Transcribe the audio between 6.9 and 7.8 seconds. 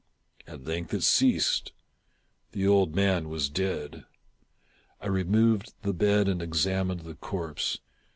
the corpse.